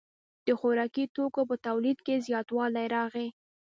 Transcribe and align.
د 0.45 0.47
خوراکي 0.59 1.05
توکو 1.15 1.41
په 1.49 1.55
تولید 1.65 1.97
کې 2.05 2.23
زیاتوالی 2.27 2.85
راغی. 2.95 3.27